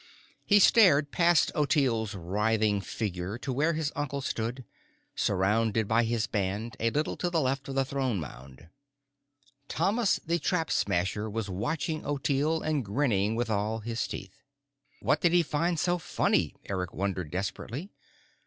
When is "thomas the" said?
9.67-10.39